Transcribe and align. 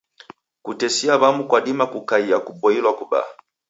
Kutesia 0.63 1.13
w'amu 1.21 1.43
kwadima 1.49 1.85
kukaie 1.93 2.37
kuboilwa 2.45 2.91
kubaa. 2.99 3.29